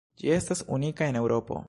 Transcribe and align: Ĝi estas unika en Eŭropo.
Ĝi 0.21 0.31
estas 0.37 0.63
unika 0.79 1.11
en 1.11 1.21
Eŭropo. 1.23 1.59